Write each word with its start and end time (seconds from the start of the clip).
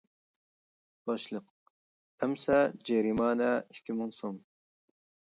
باشلىق: 1.09 1.43
ئەمسە 2.23 2.57
جەرىمانە 2.91 3.51
ئىككى 3.75 3.97
مىڭ 3.99 4.15
سوم. 4.21 4.41